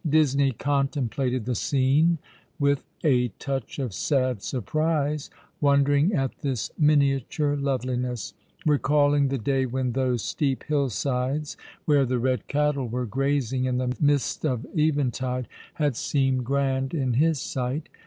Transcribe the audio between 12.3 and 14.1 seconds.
cattle were grazing in the